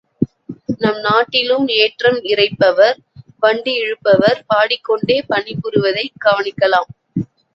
[0.77, 2.97] நம் நாட்டிலும் ஏற்றம் இறைப்பவர்,
[3.39, 6.89] வண்டி இழுப்பவர் பாடிக் கொண்டே பணி புரிவதைக் கவனிக்கலாம்.